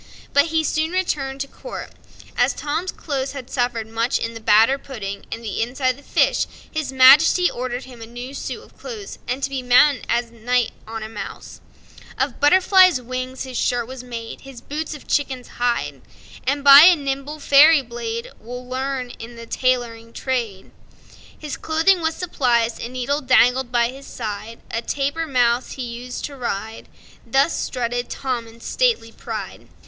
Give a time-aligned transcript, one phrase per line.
[0.33, 1.91] But he soon returned to court.
[2.35, 6.01] As Tom's clothes had suffered much in the batter pudding and the inside of the
[6.01, 10.31] fish, his Majesty ordered him a new suit of clothes, and to be mounted as
[10.31, 11.61] a knight on a mouse.
[12.17, 16.01] Of Butterfly's wings his shirt was made, His boots of chicken's hide;
[16.47, 20.71] And by a nimble fairy blade, Well learned in the tailoring trade,
[21.37, 22.71] His clothing was supplied.
[22.79, 26.87] A needle dangled by his side; A dapper mouse he used to ride,
[27.23, 29.67] Thus strutted Tom in stately pride!